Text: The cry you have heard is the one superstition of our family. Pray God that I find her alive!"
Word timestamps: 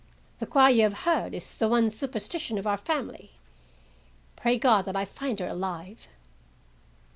The 0.39 0.47
cry 0.47 0.71
you 0.71 0.81
have 0.81 1.01
heard 1.05 1.35
is 1.35 1.57
the 1.57 1.69
one 1.69 1.91
superstition 1.91 2.57
of 2.57 2.65
our 2.65 2.75
family. 2.75 3.33
Pray 4.35 4.57
God 4.57 4.85
that 4.85 4.95
I 4.95 5.05
find 5.05 5.39
her 5.39 5.47
alive!" 5.47 6.07